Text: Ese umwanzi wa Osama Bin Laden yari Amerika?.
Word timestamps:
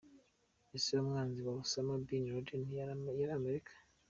Ese 0.77 0.91
umwanzi 1.03 1.39
wa 1.47 1.53
Osama 1.63 1.93
Bin 2.05 2.23
Laden 2.31 2.63
yari 2.77 3.31
Amerika?. 3.39 3.73